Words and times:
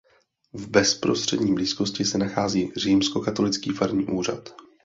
V 0.53 0.67
bezprostřední 0.69 1.53
blízkosti 1.53 2.05
se 2.05 2.17
nachází 2.17 2.71
římskokatolický 2.77 3.69
farní 3.71 4.05
úřad. 4.07 4.49